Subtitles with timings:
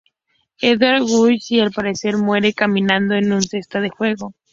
[0.61, 4.33] Edward huye y al parecer muere caminando en una cesta de fuego.